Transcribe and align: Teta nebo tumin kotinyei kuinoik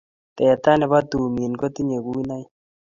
Teta 0.37 0.71
nebo 0.79 0.97
tumin 1.09 1.53
kotinyei 1.59 2.03
kuinoik 2.05 2.47